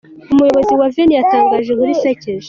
Umuyobozi 0.33 0.71
wa 0.79 0.87
Veni 0.93 1.13
yatangaje 1.19 1.67
inkuru 1.71 1.91
isekeje. 1.97 2.39